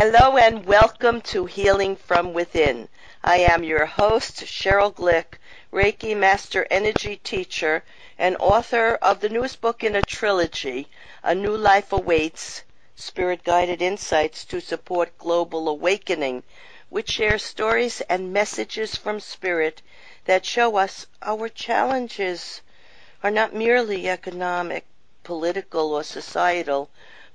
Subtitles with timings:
[0.00, 2.88] Hello and welcome to Healing from Within.
[3.24, 5.40] I am your host, Sheryl Glick,
[5.72, 7.82] Reiki Master Energy Teacher
[8.16, 10.86] and author of the newest book in a trilogy,
[11.24, 12.62] A New Life Awaits
[12.94, 16.44] Spirit Guided Insights to Support Global Awakening,
[16.90, 19.82] which shares stories and messages from Spirit
[20.26, 22.60] that show us our challenges
[23.24, 24.86] are not merely economic,
[25.24, 26.88] political, or societal,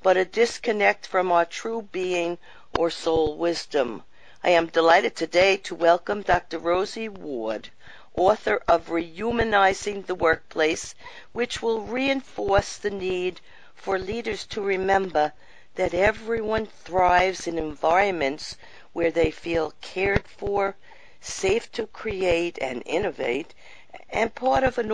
[0.03, 2.37] but a disconnect from our true being
[2.77, 4.03] or soul wisdom.
[4.43, 6.59] I am delighted today to welcome Dr.
[6.59, 7.69] Rosie Ward,
[8.13, 10.93] author of Rehumanizing the Workplace,
[11.31, 13.39] which will reinforce the need
[13.73, 15.31] for leaders to remember
[15.75, 18.57] that everyone thrives in environments
[18.91, 20.75] where they feel cared for,
[21.21, 23.53] safe to create and innovate,
[24.09, 24.91] and part of an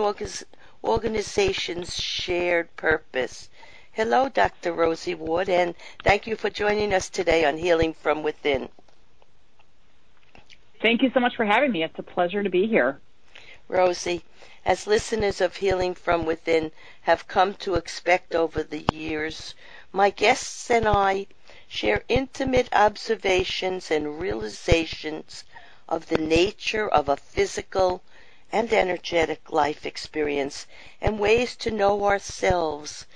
[0.84, 3.48] organization's shared purpose.
[3.92, 4.72] Hello, Dr.
[4.72, 8.68] Rosie Ward, and thank you for joining us today on Healing from Within.
[10.80, 11.82] Thank you so much for having me.
[11.82, 13.00] It's a pleasure to be here.
[13.66, 14.22] Rosie,
[14.64, 16.70] as listeners of Healing from Within
[17.02, 19.56] have come to expect over the years,
[19.90, 21.26] my guests and I
[21.66, 25.42] share intimate observations and realizations
[25.88, 28.04] of the nature of a physical
[28.52, 30.68] and energetic life experience
[31.00, 33.06] and ways to know ourselves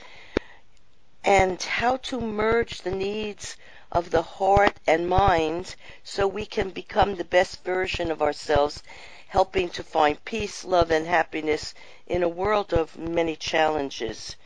[1.25, 3.56] and how to merge the needs
[3.91, 8.83] of the heart and mind so we can become the best version of ourselves,
[9.28, 11.75] helping to find peace, love, and happiness
[12.06, 14.36] in a world of many challenges.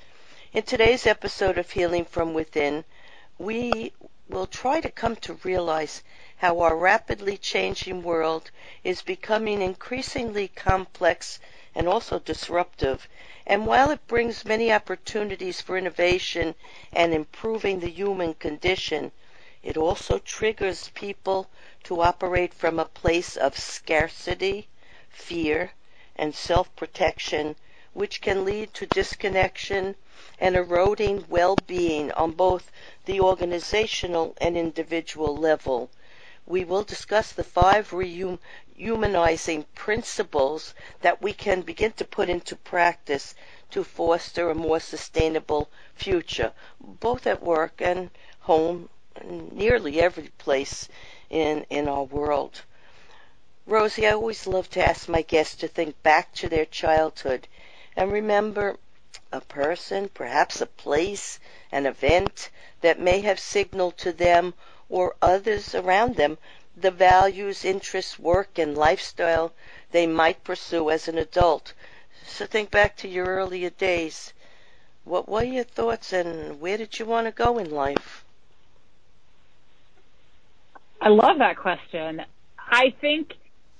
[0.52, 2.84] In today's episode of Healing from Within,
[3.38, 3.92] we
[4.28, 6.02] will try to come to realize
[6.36, 8.50] how our rapidly changing world
[8.84, 11.40] is becoming increasingly complex
[11.78, 13.06] and also disruptive,
[13.46, 16.52] and while it brings many opportunities for innovation
[16.92, 19.12] and improving the human condition,
[19.62, 21.48] it also triggers people
[21.84, 24.66] to operate from a place of scarcity,
[25.08, 25.70] fear,
[26.16, 27.54] and self protection,
[27.92, 29.94] which can lead to disconnection
[30.40, 32.72] and eroding well being on both
[33.04, 35.88] the organizational and individual level.
[36.44, 38.40] We will discuss the five rehum-
[38.78, 43.34] humanizing principles that we can begin to put into practice
[43.70, 50.88] to foster a more sustainable future, both at work and home, and nearly every place
[51.28, 52.62] in, in our world.
[53.66, 57.48] Rosie, I always love to ask my guests to think back to their childhood
[57.96, 58.78] and remember
[59.32, 61.38] a person, perhaps a place,
[61.72, 62.48] an event
[62.80, 64.54] that may have signaled to them
[64.88, 66.38] or others around them
[66.80, 69.52] the values, interests, work, and lifestyle
[69.90, 71.72] they might pursue as an adult.
[72.26, 74.32] So think back to your earlier days.
[75.04, 78.24] What were your thoughts and where did you want to go in life?
[81.00, 82.22] I love that question.
[82.58, 83.32] I think,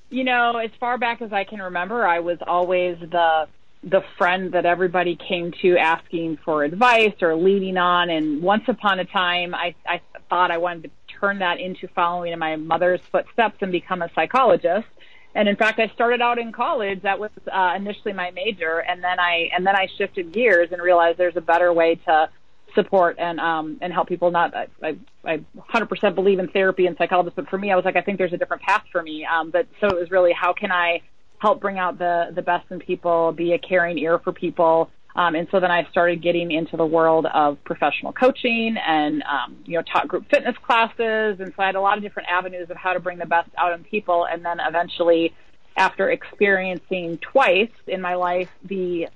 [0.09, 3.49] you know, as far back as I can remember, I was always the
[3.85, 8.11] the friend that everybody came to asking for advice or leaning on.
[8.11, 10.91] And once upon a time, I, I thought I wanted to
[11.21, 14.87] turn that into following in my mother's footsteps and become a psychologist.
[15.35, 17.03] And in fact, I started out in college.
[17.03, 20.83] That was uh, initially my major, and then I and then I shifted gears and
[20.83, 22.29] realized there's a better way to
[22.75, 24.31] support and um and help people.
[24.31, 25.41] Not I I
[25.73, 28.33] 100% believe in therapy and psychologists, but for me, I was like, I think there's
[28.33, 29.27] a different path for me.
[29.27, 31.03] Um, but so it was really how can I
[31.39, 35.35] help bring out the the best in people, be a caring ear for people, um,
[35.35, 39.77] and so then I started getting into the world of professional coaching and, um, you
[39.77, 41.41] know, taught group fitness classes.
[41.41, 43.51] And so I had a lot of different avenues of how to bring the best
[43.59, 44.29] out in people.
[44.31, 45.35] And then eventually,
[45.77, 49.09] after experiencing twice in my life the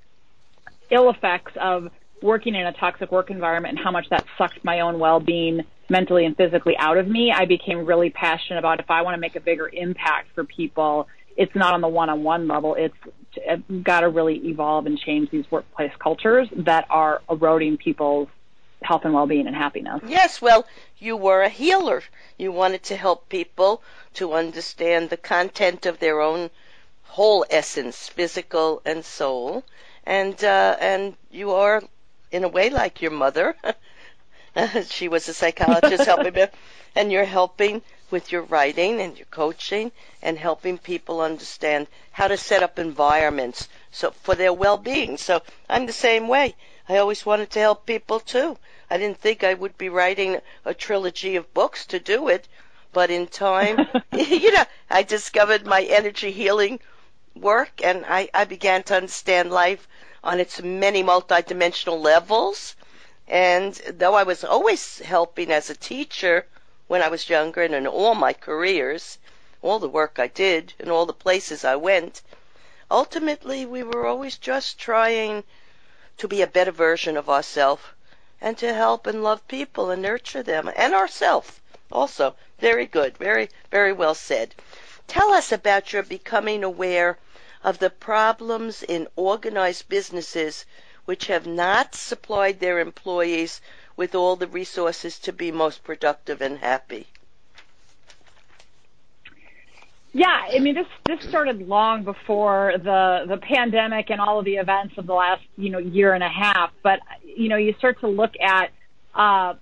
[0.91, 1.89] ill effects of
[2.21, 6.27] working in a toxic work environment and how much that sucked my own well-being mentally
[6.27, 9.37] and physically out of me, I became really passionate about if I want to make
[9.37, 12.75] a bigger impact for people, it's not on the one-on-one level.
[12.75, 12.95] It's
[13.83, 18.29] got to really evolve and change these workplace cultures that are eroding people's
[18.83, 20.01] health and well-being and happiness.
[20.07, 20.67] Yes, well,
[20.99, 22.03] you were a healer.
[22.37, 23.83] You wanted to help people
[24.15, 26.51] to understand the content of their own
[27.05, 29.65] whole essence, physical and soul,
[30.05, 31.83] and uh, and you are
[32.31, 33.55] in a way like your mother.
[34.89, 36.47] she was a psychologist helping me,
[36.95, 39.91] and you're helping with your writing and your coaching
[40.21, 45.17] and helping people understand how to set up environments so for their well-being.
[45.17, 46.55] So I'm the same way.
[46.89, 48.59] I always wanted to help people too.
[48.91, 52.47] I didn't think I would be writing a trilogy of books to do it,
[52.93, 56.81] but in time, you know, I discovered my energy healing
[57.35, 59.89] work and I, I began to understand life
[60.23, 62.77] on its many multidimensional levels.
[63.29, 66.47] And though I was always helping as a teacher,
[66.89, 69.19] when I was younger and in all my careers,
[69.63, 72.21] all the work I did and all the places I went,
[72.91, 75.45] ultimately we were always just trying
[76.19, 77.85] to be a better version of ourselves
[78.41, 81.61] and to help and love people and nurture them and ourselves
[81.93, 82.35] also.
[82.59, 83.17] Very good.
[83.19, 84.55] Very, very well said.
[85.07, 87.19] Tell us about your becoming aware
[87.63, 90.65] of the problems in organized businesses
[91.05, 93.61] which have not supplied their employees
[93.97, 97.07] with all the resources to be most productive and happy.
[100.15, 104.57] Yeah, I mean this this started long before the the pandemic and all of the
[104.57, 106.71] events of the last you know year and a half.
[106.83, 108.71] But you know you start to look at
[109.15, 109.55] uh,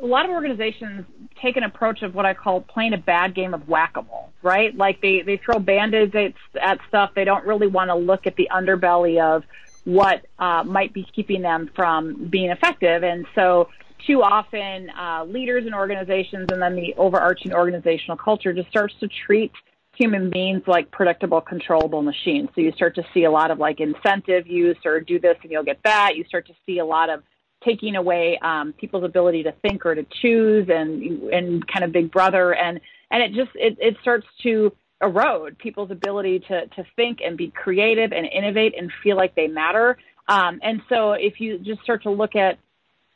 [0.00, 1.06] a lot of organizations
[1.40, 4.74] take an approach of what I call playing a bad game of whack-a-mole, right?
[4.76, 7.10] Like they they throw band-aids at, at stuff.
[7.14, 9.44] They don't really want to look at the underbelly of
[9.84, 13.02] what uh, might be keeping them from being effective.
[13.02, 13.68] And so
[14.06, 19.08] too often uh, leaders and organizations and then the overarching organizational culture just starts to
[19.26, 19.52] treat
[19.96, 22.48] human beings like predictable controllable machines.
[22.54, 25.52] So you start to see a lot of like incentive use or do this and
[25.52, 26.16] you'll get that.
[26.16, 27.22] You start to see a lot of
[27.64, 31.02] taking away um, people's ability to think or to choose and
[31.32, 32.54] and kind of big brother.
[32.54, 34.72] And and it just it, it starts to
[35.04, 39.46] erode people's ability to to think and be creative and innovate and feel like they
[39.46, 39.98] matter.
[40.28, 42.58] Um, and so if you just start to look at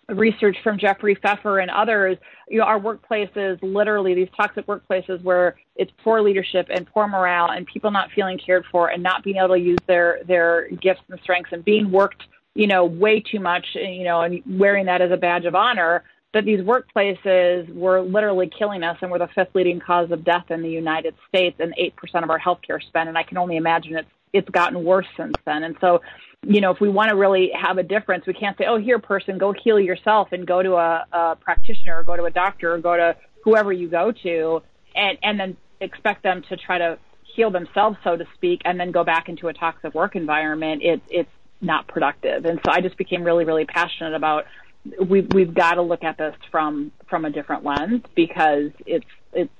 [0.08, 2.16] research from Jeffrey Pfeffer and others,
[2.48, 7.50] you know, our workplaces, literally these toxic workplaces where it's poor leadership and poor morale
[7.50, 11.02] and people not feeling cared for and not being able to use their, their gifts
[11.10, 12.22] and strengths and being worked,
[12.54, 16.04] you know, way too much, you know, and wearing that as a badge of honor,
[16.34, 20.50] that these workplaces were literally killing us and were the fifth leading cause of death
[20.50, 23.08] in the United States and 8% of our healthcare spend.
[23.08, 25.62] And I can only imagine it's, it's gotten worse since then.
[25.62, 26.02] And so
[26.46, 28.98] you know, if we want to really have a difference, we can't say, oh, here,
[28.98, 32.74] person, go heal yourself and go to a, a practitioner or go to a doctor
[32.74, 34.62] or go to whoever you go to
[34.94, 36.98] and, and then expect them to try to
[37.34, 40.82] heal themselves, so to speak, and then go back into a toxic work environment.
[40.82, 41.30] It, it's
[41.60, 42.44] not productive.
[42.44, 44.44] And so I just became really, really passionate about
[45.00, 49.52] we've, we've got to look at this from, from a different lens because it's, it's,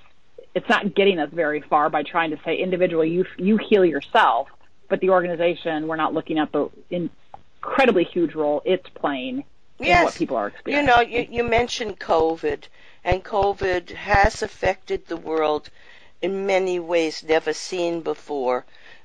[0.54, 4.48] it's not getting us very far by trying to say individually, you, you heal yourself
[4.88, 9.44] but the organization, we're not looking at the incredibly huge role it's playing
[9.78, 9.98] yes.
[9.98, 10.88] in what people are experiencing.
[10.88, 12.64] You know, you, you mentioned COVID,
[13.04, 15.70] and COVID has affected the world
[16.22, 18.64] in many ways never seen before.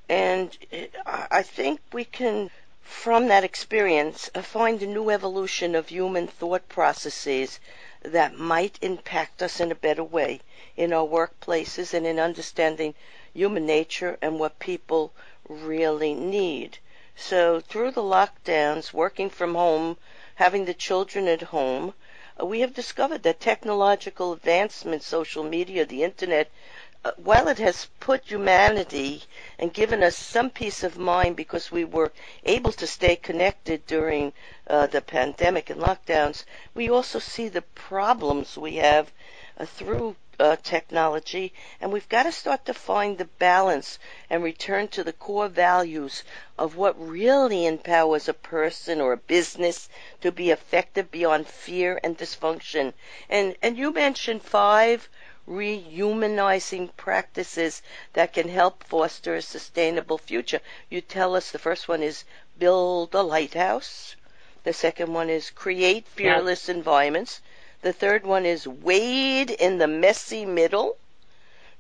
[0.10, 0.57] And
[1.06, 2.50] I think we can,
[2.83, 7.59] from that experience, uh, find a new evolution of human thought processes
[8.01, 10.41] that might impact us in a better way
[10.75, 12.94] in our workplaces and in understanding
[13.33, 15.13] human nature and what people
[15.47, 16.77] really need.
[17.15, 19.97] So through the lockdowns, working from home,
[20.36, 21.94] having the children at home,
[22.41, 26.50] uh, we have discovered that technological advancement, social media, the internet,
[27.06, 29.24] uh, while it has put humanity
[29.63, 32.12] and given us some peace of mind because we were
[32.44, 34.33] able to stay connected during
[34.68, 36.44] uh, the pandemic and lockdowns,
[36.74, 39.10] we also see the problems we have
[39.57, 44.00] uh, through uh, technology, and we've got to start to find the balance
[44.30, 46.25] and return to the core values
[46.57, 49.88] of what really empowers a person or a business
[50.19, 52.92] to be effective beyond fear and dysfunction.
[53.30, 55.07] And and you mentioned five
[55.47, 57.81] rehumanizing practices
[58.13, 60.62] that can help foster a sustainable future.
[60.89, 62.23] You tell us the first one is
[62.57, 64.15] build a lighthouse.
[64.63, 66.75] The second one is create fearless yeah.
[66.75, 67.41] environments.
[67.81, 70.95] The third one is wade in the messy middle.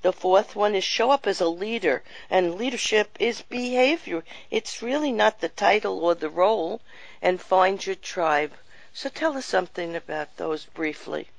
[0.01, 4.25] The fourth one is show up as a leader, and leadership is behavior.
[4.51, 6.81] It's really not the title or the role,
[7.21, 8.51] and find your tribe.
[8.93, 11.29] So tell us something about those briefly.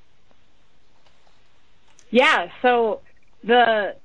[2.11, 3.01] Yeah, so
[3.43, 3.95] the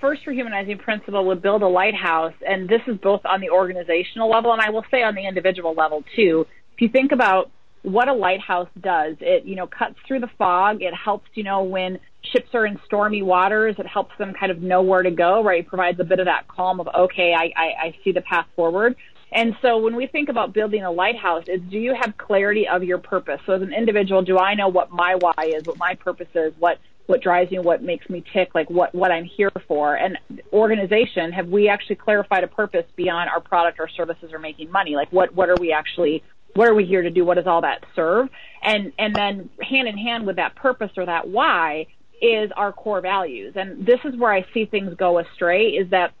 [0.00, 4.52] first rehumanizing principle would build a lighthouse, and this is both on the organizational level,
[4.52, 6.46] and I will say on the individual level too.
[6.74, 7.50] If you think about
[7.82, 9.16] what a lighthouse does.
[9.20, 10.82] It, you know, cuts through the fog.
[10.82, 14.60] It helps, you know, when ships are in stormy waters, it helps them kind of
[14.60, 15.60] know where to go, right?
[15.60, 18.46] It provides a bit of that calm of, okay, I, I, I see the path
[18.54, 18.96] forward.
[19.32, 22.82] And so when we think about building a lighthouse, is do you have clarity of
[22.82, 23.40] your purpose?
[23.46, 26.52] So as an individual, do I know what my why is, what my purpose is,
[26.58, 26.78] what
[27.10, 29.96] what drives me, what makes me tick, like what what I'm here for?
[29.96, 30.16] And
[30.52, 34.94] organization, have we actually clarified a purpose beyond our product or services or making money?
[34.94, 36.22] Like what what are we actually
[36.54, 37.24] what are we here to do?
[37.24, 38.28] What does all that serve?
[38.62, 41.88] And and then hand in hand with that purpose or that why
[42.22, 43.54] is our core values.
[43.56, 46.12] And this is where I see things go astray is that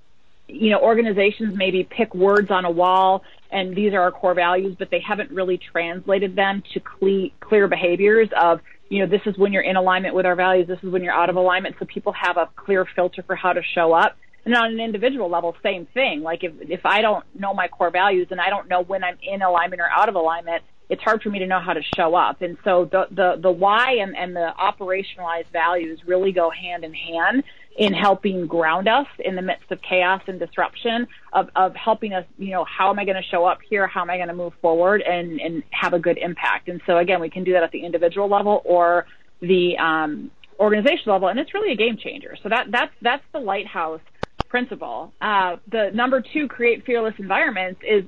[0.48, 4.74] you know organizations maybe pick words on a wall and these are our core values,
[4.78, 9.38] but they haven't really translated them to cle- clear behaviors of you know, this is
[9.38, 10.66] when you're in alignment with our values.
[10.66, 11.76] This is when you're out of alignment.
[11.78, 14.16] So people have a clear filter for how to show up.
[14.44, 16.22] And on an individual level, same thing.
[16.22, 19.16] Like if, if I don't know my core values and I don't know when I'm
[19.22, 22.16] in alignment or out of alignment, it's hard for me to know how to show
[22.16, 22.42] up.
[22.42, 26.92] And so the, the, the why and, and the operationalized values really go hand in
[26.92, 27.44] hand
[27.78, 32.24] in helping ground us in the midst of chaos and disruption of, of helping us,
[32.36, 33.86] you know, how am I going to show up here?
[33.86, 36.68] How am I going to move forward and, and have a good impact?
[36.68, 39.06] And so again, we can do that at the individual level or
[39.40, 41.28] the, um, organizational level.
[41.28, 42.36] And it's really a game changer.
[42.42, 44.02] So that, that's, that's the lighthouse
[44.48, 45.14] principle.
[45.20, 48.04] Uh, the number two, create fearless environments is,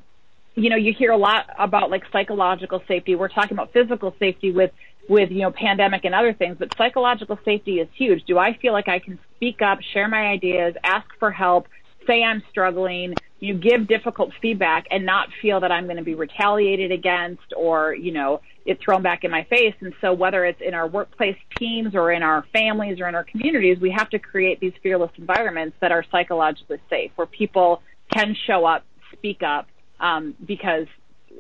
[0.55, 3.15] you know, you hear a lot about like psychological safety.
[3.15, 4.71] We're talking about physical safety with
[5.09, 8.73] with you know pandemic and other things but psychological safety is huge do i feel
[8.73, 11.67] like i can speak up share my ideas ask for help
[12.07, 16.15] say i'm struggling you give difficult feedback and not feel that i'm going to be
[16.15, 19.75] retaliated against or you know it's thrown back in my face.
[19.81, 23.25] And so whether it's in our workplace teams or in our families or in our
[23.25, 27.83] communities we have to create these fearless environments that are psychologically safe where people
[28.13, 29.67] can show up speak up
[30.01, 30.87] um, because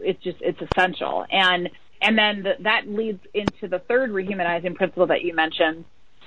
[0.01, 1.25] it's just it's essential.
[1.31, 1.69] And
[2.01, 5.85] and then the, that leads into the third rehumanizing principle that you mentioned,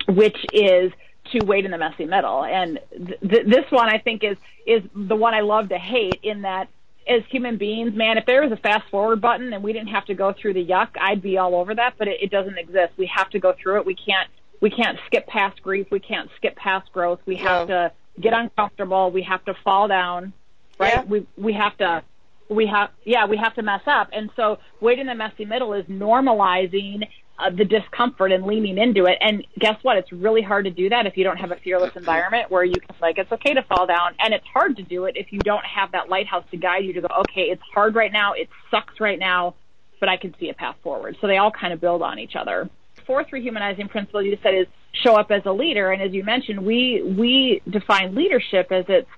[0.08, 0.91] which is
[1.32, 2.44] to wait in the messy middle.
[2.44, 6.41] And th- this one I think is is the one I love to hate in
[6.41, 6.67] that
[7.08, 10.05] as human beings, man, if there was a fast forward button and we didn't have
[10.05, 12.94] to go through the yuck, I'd be all over that, but it, it doesn't exist.
[12.98, 13.86] We have to go through it.
[13.86, 14.29] We can't
[14.62, 15.88] we can't skip past grief.
[15.91, 17.20] We can't skip past growth.
[17.25, 17.75] We have no.
[17.75, 19.12] to get uncomfortable.
[19.12, 20.34] We have to fall down,
[20.79, 20.94] right?
[20.96, 21.03] Yeah.
[21.03, 22.03] We we have to
[22.50, 25.74] we have yeah we have to mess up and so waiting in the messy middle
[25.74, 29.18] is normalizing uh, the discomfort and leaning into it.
[29.20, 29.98] And guess what?
[29.98, 32.75] It's really hard to do that if you don't have a fearless environment where you
[32.75, 34.15] can like it's okay to fall down.
[34.20, 36.94] And it's hard to do it if you don't have that lighthouse to guide you
[36.94, 38.34] to go okay it's hard right now.
[38.34, 39.56] It sucks right now
[40.00, 41.18] but i can see a path forward.
[41.22, 42.70] So they all kind of build on each other.
[43.06, 44.68] Fourth rehumanizing principle you said is
[45.04, 45.92] show up as a leader.
[45.92, 49.10] And as you mentioned we we define leadership as it's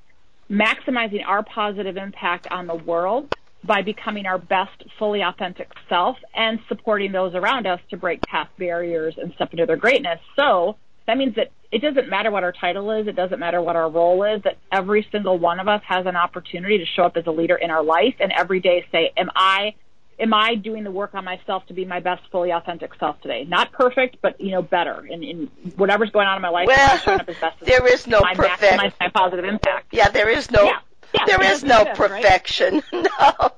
[0.49, 3.33] maximizing our positive impact on the world
[3.67, 8.49] by becoming our best, fully authentic self and supporting those around us to break past
[8.57, 10.19] barriers and step into their greatness.
[10.37, 13.75] So that means that it doesn't matter what our title is, it doesn't matter what
[13.75, 17.17] our role is, that every single one of us has an opportunity to show up
[17.17, 19.73] as a leader in our life and every day say, am I
[20.19, 23.43] am I doing the work on myself to be my best, fully authentic self today?
[23.47, 25.05] Not perfect, but you know, better.
[25.11, 27.67] And in, in whatever's going on in my life, well, showing up as best as
[27.67, 28.77] there is no perfect.
[28.77, 29.87] My positive impact.
[29.91, 30.63] Yeah, there is no.
[30.63, 30.79] Yeah.
[31.19, 32.83] Yeah, there is no perfection.
[32.91, 33.07] Right?
[33.19, 33.51] no.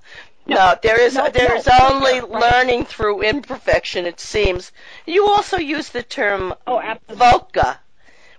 [0.48, 4.08] No, there is no, there is no, only learning through imperfection.
[4.08, 4.72] It seems.
[5.06, 7.78] You also use the term oh, VUCA,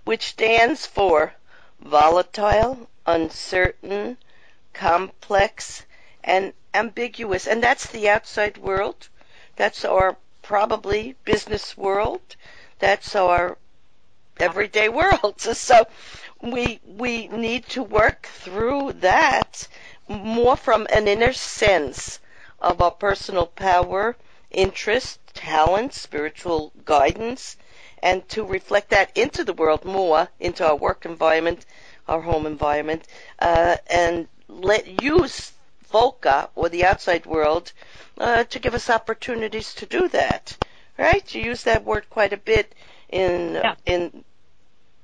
[0.03, 1.33] which stands for
[1.79, 4.17] volatile, uncertain,
[4.73, 5.85] complex,
[6.21, 7.47] and ambiguous.
[7.47, 9.07] And that's the outside world.
[9.55, 12.35] That's our probably business world.
[12.79, 13.57] That's our
[14.37, 15.35] everyday world.
[15.39, 15.85] So
[16.41, 19.67] we we need to work through that
[20.07, 22.19] more from an inner sense
[22.59, 24.15] of our personal power,
[24.49, 27.57] interest, talent, spiritual guidance,
[28.03, 31.65] and to reflect that into the world more, into our work environment,
[32.07, 33.03] our home environment,
[33.39, 35.53] uh, and let use
[35.91, 37.71] VUCA or the outside world
[38.17, 40.57] uh, to give us opportunities to do that.
[40.97, 41.33] Right?
[41.33, 42.73] You use that word quite a bit
[43.09, 43.75] in yeah.
[43.85, 44.23] in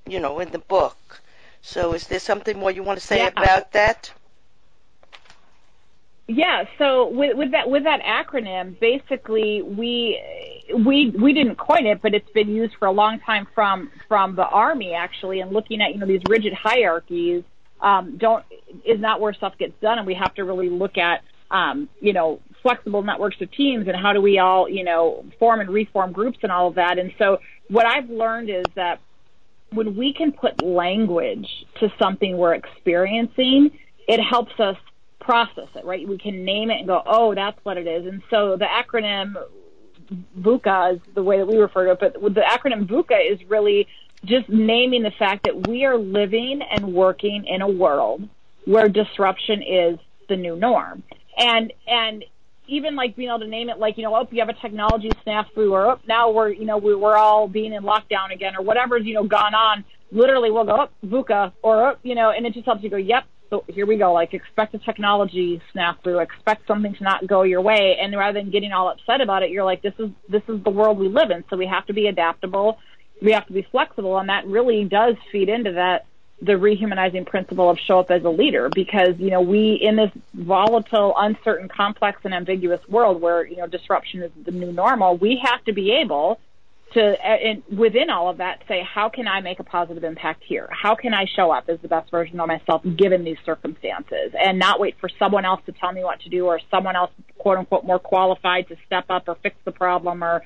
[0.05, 1.21] you know in the book.
[1.67, 3.27] So is there something more you want to say yeah.
[3.35, 4.13] about that?
[6.29, 10.17] Yeah, so with, with that with that acronym, basically we
[10.73, 14.37] we we didn't coin it, but it's been used for a long time from from
[14.37, 17.43] the army actually, and looking at you know these rigid hierarchies
[17.81, 18.45] um, don't
[18.85, 21.21] is not where stuff gets done, and we have to really look at
[21.51, 25.59] um, you know flexible networks of teams and how do we all you know form
[25.59, 26.97] and reform groups and all of that.
[26.97, 29.01] And so what I've learned is that
[29.71, 31.47] when we can put language
[31.79, 33.71] to something we're experiencing,
[34.07, 34.77] it helps us
[35.19, 36.07] process it, right?
[36.07, 38.07] We can name it and go, oh, that's what it is.
[38.07, 39.35] And so the acronym
[40.39, 43.87] VUCA is the way that we refer to it, but the acronym VUCA is really
[44.23, 48.27] just naming the fact that we are living and working in a world
[48.65, 51.03] where disruption is the new norm.
[51.37, 52.23] And, and
[52.67, 55.09] even like being able to name it like, you know, oh, you have a technology
[55.25, 58.63] snafu or oh, now we're, you know, we, we're all being in lockdown again or
[58.63, 59.85] whatever's, you know, gone on.
[60.11, 62.97] Literally we'll go, oh, VUCA or, oh, you know, and it just helps you go,
[62.97, 64.13] yep, so here we go.
[64.13, 67.97] Like expect a technology snafu, expect something to not go your way.
[68.01, 70.69] And rather than getting all upset about it, you're like, this is, this is the
[70.69, 71.43] world we live in.
[71.49, 72.79] So we have to be adaptable
[73.21, 76.05] we have to be flexible and that really does feed into that
[76.41, 80.11] the rehumanizing principle of show up as a leader because you know we in this
[80.33, 85.41] volatile uncertain complex and ambiguous world where you know disruption is the new normal we
[85.43, 86.39] have to be able
[86.93, 90.43] to eh, and within all of that say how can i make a positive impact
[90.43, 90.69] here?
[90.71, 94.33] How can i show up as the best version of myself given these circumstances?
[94.39, 97.11] And not wait for someone else to tell me what to do or someone else
[97.37, 100.43] quote unquote more qualified to step up or fix the problem or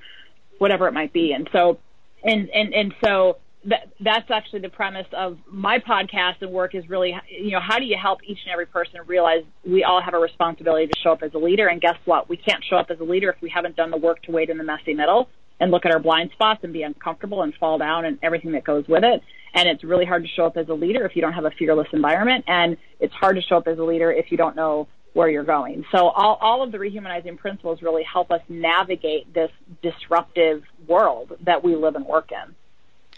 [0.58, 1.34] whatever it might be.
[1.34, 1.80] And so
[2.24, 6.90] and and and so that, that's actually the premise of my podcast and work is
[6.90, 10.14] really, you know, how do you help each and every person realize we all have
[10.14, 11.68] a responsibility to show up as a leader?
[11.68, 12.28] And guess what?
[12.28, 14.50] We can't show up as a leader if we haven't done the work to wait
[14.50, 17.78] in the messy middle and look at our blind spots and be uncomfortable and fall
[17.78, 19.22] down and everything that goes with it.
[19.54, 21.52] And it's really hard to show up as a leader if you don't have a
[21.52, 22.46] fearless environment.
[22.48, 25.44] And it's hard to show up as a leader if you don't know where you're
[25.44, 25.84] going.
[25.92, 29.52] So all, all of the rehumanizing principles really help us navigate this
[29.84, 32.56] disruptive world that we live and work in.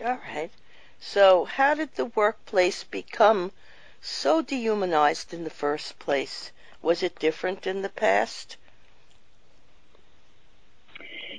[0.01, 0.51] All right.
[0.99, 3.51] So how did the workplace become
[4.01, 6.51] so dehumanized in the first place?
[6.81, 8.57] Was it different in the past?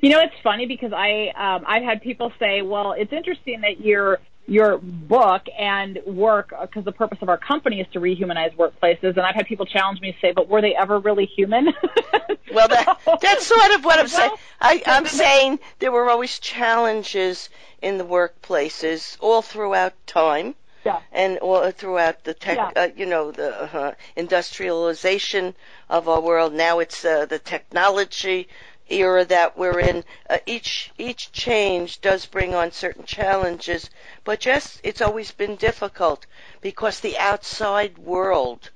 [0.00, 3.80] You know, it's funny because I um, I've had people say, "Well, it's interesting that
[3.80, 9.16] your your book and work because the purpose of our company is to rehumanize workplaces."
[9.16, 11.66] And I've had people challenge me to say, "But were they ever really human?"
[12.52, 14.32] well, that, that's sort of what I'm saying.
[14.60, 17.48] I, I'm saying there were always challenges
[17.82, 20.54] in the workplaces all throughout time.
[20.84, 21.00] Yeah.
[21.12, 22.82] And all throughout the tech, Yeah.
[22.82, 25.54] uh, you know, the uh, industrialization
[25.88, 26.52] of our world.
[26.52, 28.48] Now it's uh, the technology
[28.88, 30.04] era that we're in.
[30.28, 33.90] Uh, each each change does bring on certain challenges,
[34.24, 36.26] but just it's always been difficult
[36.60, 38.70] because the outside world,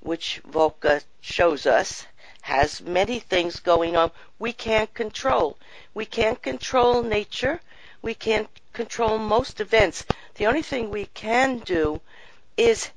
[0.00, 2.06] which VUCA shows us,
[2.42, 5.56] has many things going on we can't control.
[5.94, 7.60] We can't control nature.
[8.02, 10.04] We can't control most events.
[10.34, 12.00] The only thing we can do
[12.56, 12.90] is,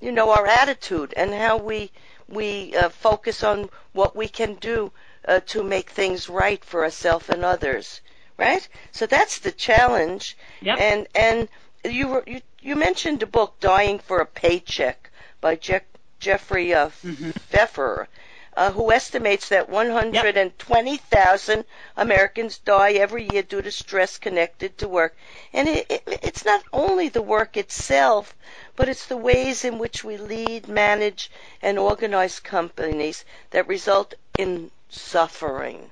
[0.00, 1.90] you know, our attitude and how we
[2.28, 4.92] we uh, focus on what we can do
[5.30, 8.00] uh, to make things right for ourselves and others.
[8.36, 8.68] Right?
[8.90, 10.36] So that's the challenge.
[10.60, 10.78] Yep.
[10.80, 11.48] And and
[11.84, 15.80] you were you you mentioned a book, Dying for a Paycheck, by Je-
[16.18, 18.08] Jeffrey uh, Pfeffer,
[18.56, 21.64] uh, who estimates that 120,000
[21.96, 25.16] Americans die every year due to stress connected to work.
[25.52, 28.34] And it, it, it's not only the work itself,
[28.76, 31.30] but it's the ways in which we lead, manage,
[31.62, 35.90] and organize companies that result in suffering.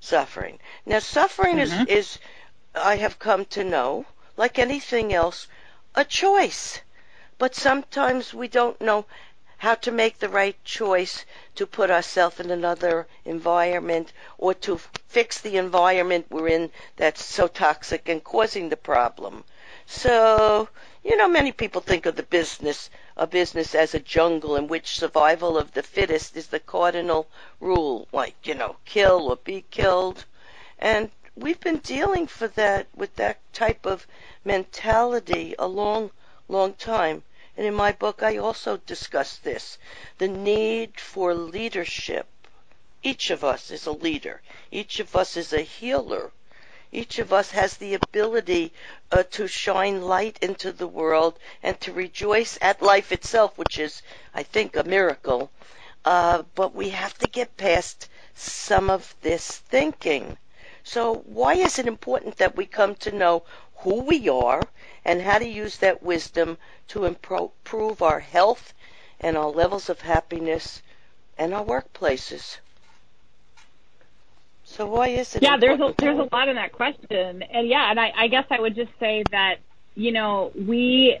[0.00, 0.58] Suffering.
[0.86, 1.86] Now, suffering Mhm.
[1.86, 2.18] is, is,
[2.74, 5.46] I have come to know, like anything else,
[5.94, 6.80] a choice.
[7.38, 9.06] But sometimes we don't know
[9.58, 15.40] how to make the right choice to put ourselves in another environment or to fix
[15.40, 19.44] the environment we're in that's so toxic and causing the problem.
[19.86, 20.68] So,
[21.02, 24.98] you know, many people think of the business, a business as a jungle in which
[24.98, 27.26] survival of the fittest is the cardinal
[27.58, 30.26] rule, like, you know, kill or be killed.
[30.78, 34.06] And we've been dealing for that with that type of
[34.44, 36.10] mentality a long,
[36.48, 37.22] long time.
[37.56, 39.78] And in my book, I also discuss this
[40.18, 42.26] the need for leadership.
[43.02, 46.30] Each of us is a leader, each of us is a healer.
[46.92, 48.72] Each of us has the ability
[49.12, 54.02] uh, to shine light into the world and to rejoice at life itself, which is,
[54.34, 55.52] I think, a miracle.
[56.04, 60.36] Uh, but we have to get past some of this thinking.
[60.82, 63.44] So, why is it important that we come to know
[63.76, 64.62] who we are
[65.04, 68.74] and how to use that wisdom to improve our health
[69.20, 70.82] and our levels of happiness
[71.38, 72.58] and our workplaces?
[74.70, 75.42] So, why is it?
[75.42, 78.44] yeah, there's a there's a lot in that question, and yeah, and I, I guess
[78.50, 79.56] I would just say that
[79.96, 81.18] you know we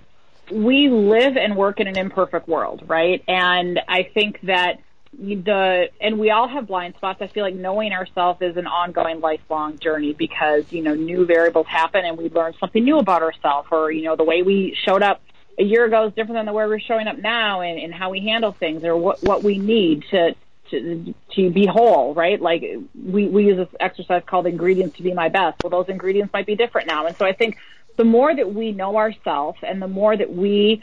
[0.52, 3.24] we live and work in an imperfect world, right?
[3.26, 4.78] And I think that
[5.18, 7.20] the and we all have blind spots.
[7.20, 11.66] I feel like knowing ourselves is an ongoing, lifelong journey because you know new variables
[11.66, 15.02] happen and we learn something new about ourselves, or you know the way we showed
[15.02, 15.22] up
[15.58, 18.10] a year ago is different than the way we're showing up now, and, and how
[18.10, 20.36] we handle things, or what what we need to
[20.70, 22.40] to to be whole, right?
[22.40, 22.62] Like
[22.94, 25.62] we we use this exercise called ingredients to be my best.
[25.62, 27.56] Well, those ingredients might be different now, and so I think
[27.96, 30.82] the more that we know ourselves, and the more that we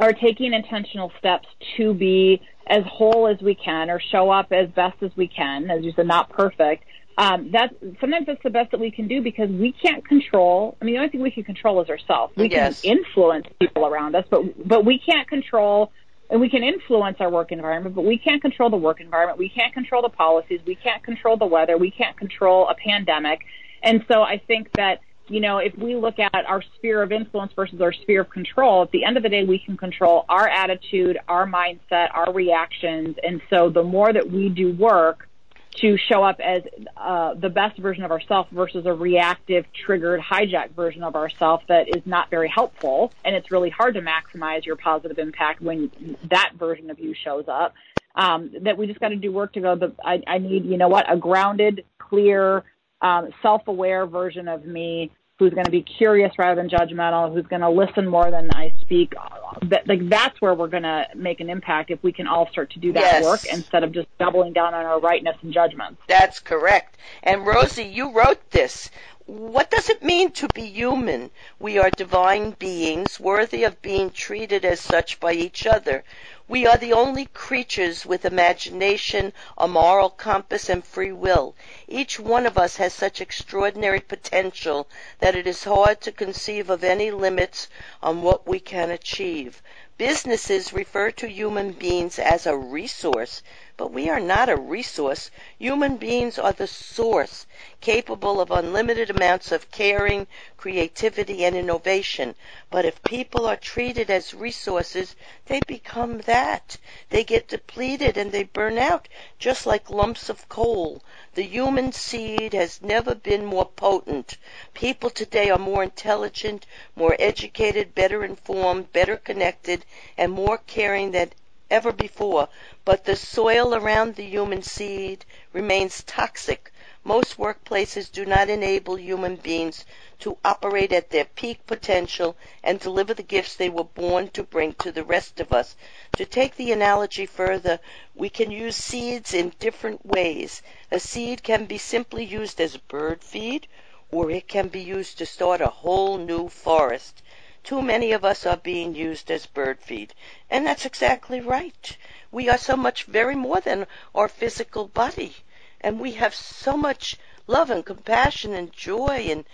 [0.00, 1.46] are taking intentional steps
[1.76, 5.70] to be as whole as we can, or show up as best as we can,
[5.70, 6.84] as you said, not perfect.
[7.18, 10.78] Um, that's sometimes that's the best that we can do because we can't control.
[10.80, 12.32] I mean, the only thing we can control is ourselves.
[12.36, 12.80] We Yes.
[12.80, 15.92] can influence people around us, but but we can't control
[16.30, 19.38] and we can influence our work environment, but we can't control the work environment.
[19.38, 20.60] We can't control the policies.
[20.64, 21.76] We can't control the weather.
[21.76, 23.40] We can't control a pandemic.
[23.82, 27.52] And so I think that, you know, if we look at our sphere of influence
[27.54, 30.48] versus our sphere of control, at the end of the day, we can control our
[30.48, 33.16] attitude, our mindset, our reactions.
[33.22, 35.28] And so the more that we do work
[35.76, 36.62] to show up as
[36.96, 41.88] uh, the best version of ourselves versus a reactive, triggered, hijacked version of ourselves that
[41.88, 43.12] is not very helpful.
[43.24, 45.90] And it's really hard to maximize your positive impact when
[46.28, 47.74] that version of you shows up.
[48.16, 49.76] Um, that we just got to do work to go.
[49.76, 52.64] The, I, I need, you know what, a grounded, clear,
[53.00, 57.62] um, self-aware version of me who's going to be curious rather than judgmental, who's going
[57.62, 59.14] to listen more than I speak.
[59.62, 62.70] That, like that's where we're going to make an impact if we can all start
[62.72, 63.24] to do that Yes.
[63.24, 66.00] work instead of just doubling down on our rightness and judgments.
[66.06, 66.98] That's correct.
[67.22, 68.90] And Rosie, you wrote this.
[69.32, 71.30] What does it mean to be human?
[71.60, 76.02] We are divine beings worthy of being treated as such by each other.
[76.48, 81.54] We are the only creatures with imagination, a moral compass, and free will.
[81.86, 84.88] Each one of us has such extraordinary potential
[85.20, 87.68] that it is hard to conceive of any limits
[88.02, 89.62] on what we can achieve.
[89.96, 93.44] Businesses refer to human beings as a resource,
[93.80, 95.30] but we are not a resource.
[95.58, 97.46] Human beings are the source,
[97.80, 100.26] capable of unlimited amounts of caring,
[100.58, 102.34] creativity, and innovation.
[102.70, 105.16] But if people are treated as resources,
[105.46, 106.76] they become that.
[107.08, 111.02] They get depleted and they burn out, just like lumps of coal.
[111.32, 114.36] The human seed has never been more potent.
[114.74, 119.86] People today are more intelligent, more educated, better informed, better connected,
[120.18, 121.30] and more caring than
[121.70, 122.48] ever before,
[122.84, 126.72] but the soil around the human seed remains toxic.
[127.04, 129.86] Most workplaces do not enable human beings
[130.18, 134.74] to operate at their peak potential and deliver the gifts they were born to bring
[134.74, 135.76] to the rest of us.
[136.16, 137.80] To take the analogy further,
[138.14, 140.62] we can use seeds in different ways.
[140.90, 143.66] A seed can be simply used as bird feed,
[144.10, 147.22] or it can be used to start a whole new forest.
[147.62, 150.14] Too many of us are being used as bird feed.
[150.48, 151.96] And that's exactly right.
[152.32, 155.36] We are so much very more than our physical body.
[155.80, 159.44] And we have so much love and compassion and joy and,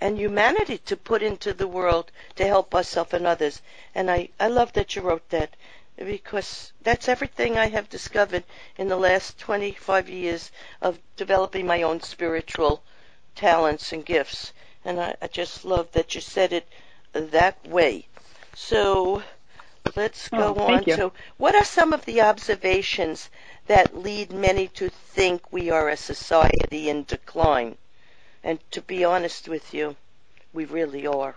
[0.00, 3.60] and humanity to put into the world to help ourselves and others.
[3.94, 5.56] And I, I love that you wrote that
[5.96, 8.44] because that's everything I have discovered
[8.76, 12.84] in the last 25 years of developing my own spiritual
[13.34, 14.52] talents and gifts.
[14.84, 16.68] And I, I just love that you said it
[17.12, 18.06] that way.
[18.54, 19.22] So
[19.96, 20.96] let's oh, go Oh, on you.
[20.96, 23.30] to what are some of the observations
[23.66, 27.76] that lead many to think we are a society in decline?
[28.44, 29.96] And to be honest with you,
[30.52, 31.34] we really are.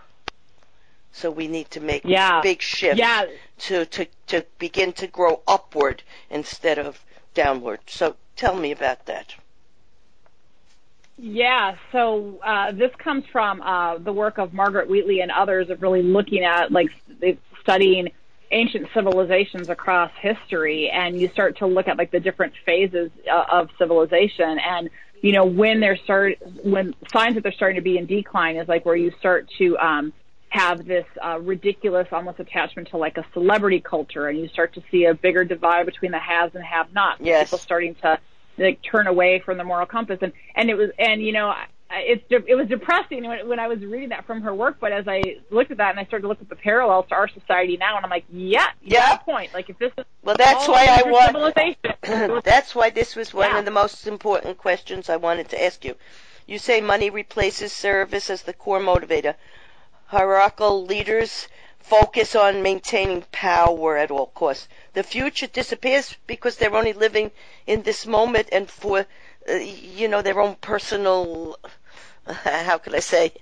[1.12, 2.40] So we need to make Yeah.
[2.40, 3.26] big shifts Yeah.
[3.58, 7.04] to, to, to begin to grow upward instead of
[7.34, 7.80] downward.
[7.86, 9.34] So tell me about that.
[11.18, 15.82] Yeah, so uh, this comes from uh, the work of Margaret Wheatley and others of
[15.82, 16.88] really looking at like
[17.60, 18.10] studying
[18.50, 23.44] ancient civilizations across history, and you start to look at like the different phases uh,
[23.50, 27.98] of civilization, and you know when they're start when signs that they're starting to be
[27.98, 30.12] in decline is like where you start to um,
[30.48, 34.82] have this uh, ridiculous almost attachment to like a celebrity culture, and you start to
[34.90, 37.20] see a bigger divide between the haves and have-nots.
[37.22, 37.48] Yes.
[37.48, 38.18] People starting to
[38.58, 41.52] like turn away from the moral compass and and it was and you know
[41.90, 45.06] it's it was depressing when, when I was reading that from her work but as
[45.08, 47.76] I looked at that and I started to look at the parallels to our society
[47.76, 49.16] now and I'm like yeah Yeah.
[49.18, 51.26] point like if this is Well, that's why I want.
[51.36, 53.58] civilization that's why this was one Yeah.
[53.58, 55.96] of the most important questions I wanted to ask you.
[56.46, 59.34] You say money replaces service as the core motivator.
[60.06, 61.48] Hierarchical leaders
[61.82, 64.68] focus on maintaining power at all costs.
[64.94, 67.30] The future disappears because they're only living
[67.66, 69.06] in this moment and for,
[69.48, 71.58] uh, you know, their own personal,
[72.26, 73.32] how can I say,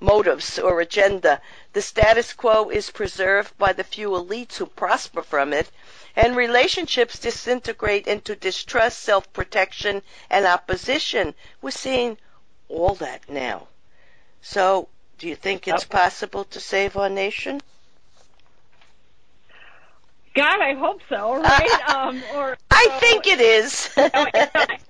[0.00, 1.40] motives or agenda.
[1.72, 5.70] The status quo is preserved by the few elites who prosper from it,
[6.16, 11.34] and relationships disintegrate into distrust, self-protection, and opposition.
[11.62, 12.18] We're seeing
[12.68, 13.68] all that now.
[14.42, 17.60] So, do you think it's possible to save our nation?
[20.40, 23.90] God I hope so right um or I so- think it is.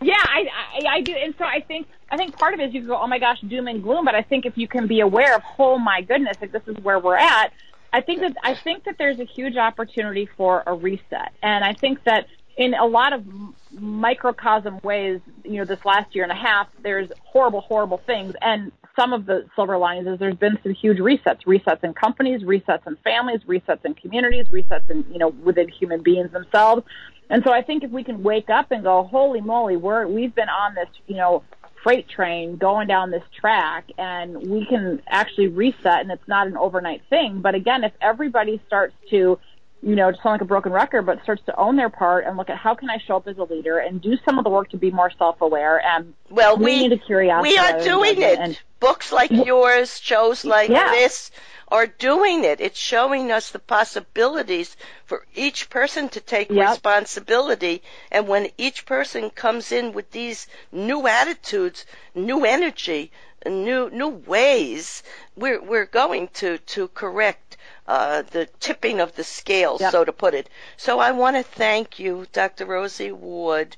[0.00, 0.44] Yeah, I,
[0.78, 2.88] I I do, and so I think I think part of it is you can
[2.88, 4.04] go, oh my gosh, doom and gloom.
[4.04, 6.76] But I think if you can be aware of, oh my goodness, like this is
[6.84, 7.50] where we're at.
[7.92, 11.72] I think that I think that there's a huge opportunity for a reset, and I
[11.74, 12.26] think that
[12.58, 13.24] in a lot of
[13.72, 18.72] microcosm ways, you know, this last year and a half, there's horrible, horrible things, and
[18.98, 22.86] some of the silver linings is there's been some huge resets, resets in companies, resets
[22.86, 26.82] in families, resets in communities, resets in you know within human beings themselves.
[27.28, 30.34] And so I think if we can wake up and go, holy moly, we're we've
[30.34, 31.42] been on this, you know,
[31.82, 36.56] freight train going down this track and we can actually reset and it's not an
[36.56, 37.40] overnight thing.
[37.40, 39.38] But again, if everybody starts to
[39.82, 42.36] you know, to sound like a broken record, but starts to own their part and
[42.36, 44.50] look at how can I show up as a leader and do some of the
[44.50, 47.50] work to be more self-aware and well, we need a curiosity.
[47.50, 48.38] We are doing it.
[48.38, 50.90] And, Books like yours, shows like yeah.
[50.90, 51.30] this
[51.68, 52.60] are doing it.
[52.60, 56.68] It's showing us the possibilities for each person to take yep.
[56.70, 57.82] responsibility.
[58.10, 63.10] And when each person comes in with these new attitudes, new energy,
[63.46, 65.02] new new ways,
[65.36, 67.45] we're we're going to to correct
[67.88, 69.92] uh, the tipping of the scale, yep.
[69.92, 70.48] so to put it.
[70.76, 72.66] So I want to thank you, Dr.
[72.66, 73.76] Rosie Ward,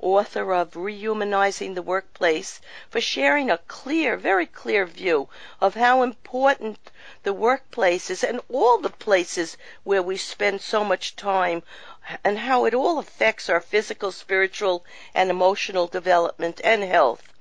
[0.00, 5.28] author of Rehumanizing the Workplace, for sharing a clear, very clear view
[5.60, 6.78] of how important
[7.22, 11.62] the workplace is and all the places where we spend so much time
[12.24, 17.33] and how it all affects our physical, spiritual, and emotional development and health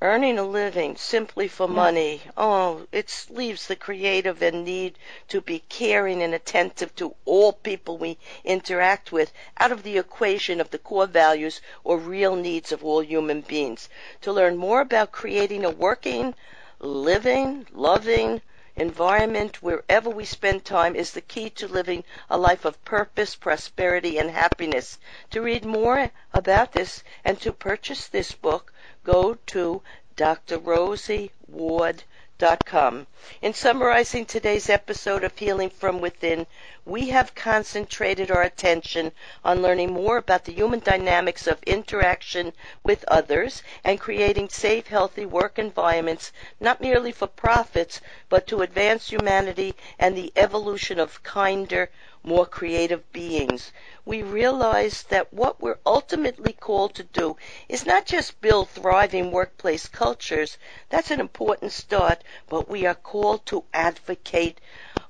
[0.00, 5.58] earning a living simply for money, oh, it leaves the creative and need to be
[5.68, 10.78] caring and attentive to all people we interact with out of the equation of the
[10.78, 13.88] core values or real needs of all human beings.
[14.20, 16.32] To learn more about creating a working,
[16.78, 18.40] living, loving,
[18.76, 24.16] environment wherever we spend time is the key to living a life of purpose, prosperity,
[24.16, 24.96] and happiness.
[25.30, 28.72] To read more about this and to purchase this book,
[29.08, 29.80] go to
[30.16, 33.06] drrosieward.com.
[33.40, 36.46] In summarizing today's episode of Healing from Within,
[36.84, 42.52] we have concentrated our attention on learning more about the human dynamics of interaction
[42.84, 49.08] with others and creating safe, healthy work environments, not merely for profits, but to advance
[49.08, 51.88] humanity and the evolution of kinder,
[52.22, 53.72] more creative beings
[54.04, 57.36] we realize that what we're ultimately called to do
[57.68, 60.56] is not just build thriving workplace cultures,
[60.88, 64.58] that's an important start, but we are called to advocate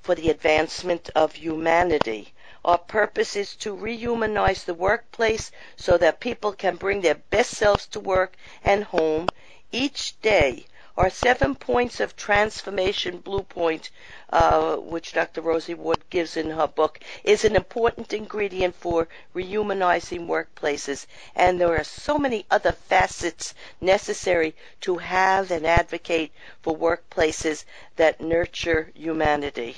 [0.01, 2.33] for the advancement of humanity.
[2.65, 7.87] Our purpose is to rehumanize the workplace so that people can bring their best selves
[7.89, 9.31] to work and home
[9.71, 10.67] each day
[10.99, 13.89] our seven points of transformation blueprint,
[14.31, 15.41] uh, which Dr.
[15.41, 21.07] Rosie Ward gives in her book, is an important ingredient for rehumanizing workplaces.
[21.37, 26.33] And there are so many other facets necessary to have and advocate
[26.63, 29.77] for workplaces that nurture humanity.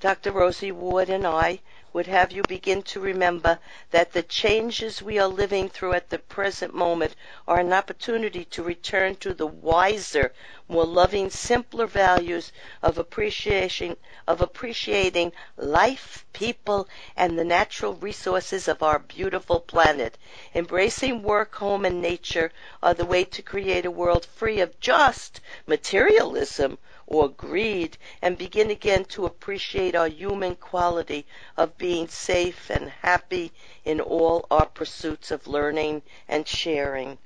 [0.00, 0.32] Dr.
[0.32, 1.60] Rosie Ward and I
[1.96, 3.58] would have you begin to remember
[3.90, 7.16] that the changes we are living through at the present moment
[7.48, 10.30] are an opportunity to return to the wiser,
[10.68, 12.50] more loving, simpler values
[12.82, 20.18] of appreciation of appreciating life, people, and the natural resources of our beautiful planet.
[20.54, 22.50] Embracing work, home, and nature
[22.82, 26.76] are the way to create a world free of just materialism
[27.06, 31.24] or greed and begin again to appreciate our human quality
[31.56, 33.52] of being safe and happy
[33.84, 37.16] in all our pursuits of learning and sharing.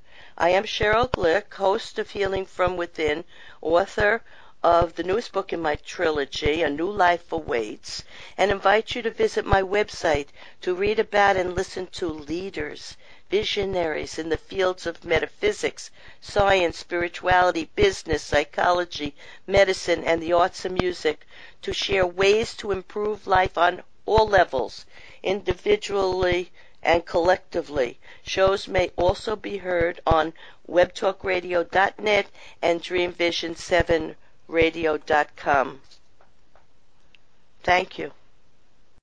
[0.43, 3.25] I am Sheryl Glick, host of Healing from Within,
[3.61, 4.23] author
[4.63, 8.03] of the newest book in my trilogy, A New Life Awaits,
[8.39, 10.29] and invite you to visit my website
[10.61, 12.97] to read about and listen to leaders,
[13.29, 19.13] visionaries in the fields of metaphysics, science, spirituality, business, psychology,
[19.45, 21.27] medicine, and the arts and music
[21.61, 24.87] to share ways to improve life on all levels,
[25.21, 26.51] individually
[26.83, 27.99] and collectively.
[28.23, 30.33] Shows may also be heard on
[30.69, 32.27] webtalkradio.net
[32.61, 35.81] and dreamvision7radio.com.
[37.63, 38.11] Thank you.